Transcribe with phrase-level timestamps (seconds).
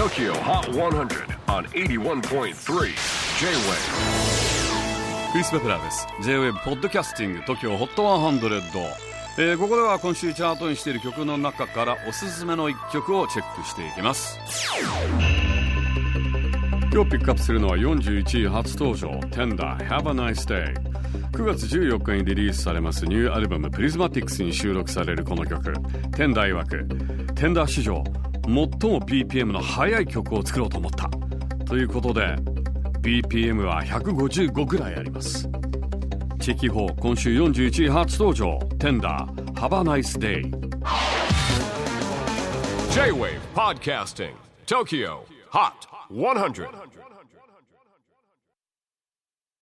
[0.00, 2.54] TOKYO HOT 100 on 81.3 J-WAVE.
[5.30, 6.06] クリス・ベプラーです。
[6.22, 8.62] J-WAVE ポッドキャスティング TOKYO HOT 100、
[9.36, 14.38] えー、ここでは今週チャートにしている曲の中からおすすめの一曲をチェックしていきます。
[16.90, 20.74] 今日ピックアップするのは41位初登場 Tender Have a Nice Day
[21.32, 25.72] 9月14日にリリースされますニューアルバム Prismatics に収録されるこの曲。
[26.12, 26.86] Tender 曰く
[27.34, 28.02] Tender 史上
[28.50, 31.08] 最も BPM の速い曲を作ろうと思った
[31.66, 32.36] ということで
[33.00, 35.48] BPM は155ぐらいあります
[36.40, 40.42] チェキホー今週41位初登場テンダー Have a Nice Day
[42.92, 44.32] J-WAVE PODCASTING
[44.66, 45.20] TOKYO
[45.52, 45.72] HOT
[46.10, 46.68] 100